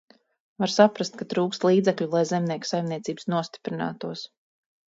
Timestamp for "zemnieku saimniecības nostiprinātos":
2.31-4.29